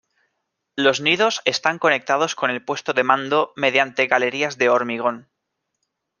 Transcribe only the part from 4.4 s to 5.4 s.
de hormigón.